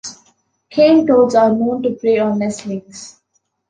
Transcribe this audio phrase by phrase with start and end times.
[0.71, 3.21] Cane toads are known to prey on nestlings.